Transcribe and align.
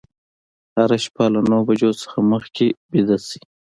هره 0.77 0.97
شپه 1.03 1.23
له 1.33 1.41
نهه 1.49 1.63
بجو 1.67 1.91
څخه 2.01 2.17
مخکې 2.31 2.65
ویده 2.91 3.17
شئ. 3.27 3.41